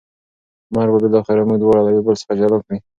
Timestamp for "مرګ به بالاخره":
0.75-1.41